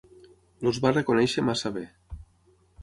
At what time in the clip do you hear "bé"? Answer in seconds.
1.79-1.87